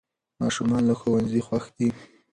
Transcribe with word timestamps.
ماشومان 0.41 0.83
له 0.89 0.95
ښوونځي 0.99 1.41
خوښ 1.47 1.65
دي. 1.77 1.89